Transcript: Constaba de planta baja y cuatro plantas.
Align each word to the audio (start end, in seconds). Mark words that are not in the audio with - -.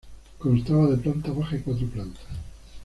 Constaba 0.39 0.87
de 0.87 0.97
planta 0.97 1.31
baja 1.31 1.57
y 1.57 1.59
cuatro 1.59 1.85
plantas. 1.85 2.23